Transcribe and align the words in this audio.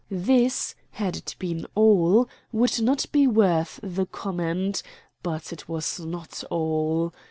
This, 0.09 0.73
had 0.93 1.15
it 1.15 1.35
been 1.37 1.67
all, 1.75 2.27
would 2.51 2.81
not 2.81 3.05
be 3.11 3.27
worth 3.27 3.79
the 3.83 4.07
comment. 4.07 4.81
But 5.21 5.53
it 5.53 5.69
was 5.69 5.99
not 5.99 6.43
all. 6.49 7.13